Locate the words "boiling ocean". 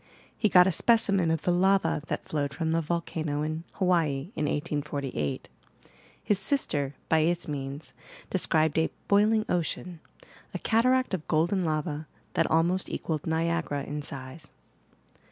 9.07-9.99